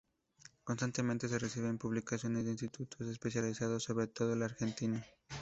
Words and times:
Constantemente 0.63 1.27
se 1.27 1.37
reciben 1.37 1.77
publicaciones 1.77 2.43
de 2.45 2.49
institutos 2.53 3.07
especializados, 3.07 3.83
sobre 3.83 4.07
todo 4.07 4.35
de 4.35 4.45
Argentina. 4.45 5.05